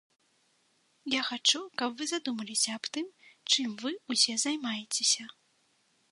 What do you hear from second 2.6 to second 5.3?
аб тым, чым вы ўсе займаецеся.